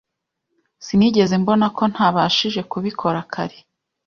[0.85, 3.57] Sinigeze mbonako ntabashije kubikora kare